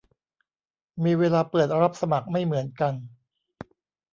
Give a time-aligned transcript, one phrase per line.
[1.03, 2.93] มีเวลาเปิดรับสมัครไม่เหมือนกัน